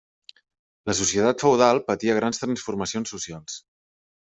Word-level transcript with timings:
La 0.89 0.95
societat 0.99 1.43
feudal 1.45 1.83
patia 1.91 2.17
grans 2.21 2.43
transformacions 2.45 3.15
socials. 3.17 3.61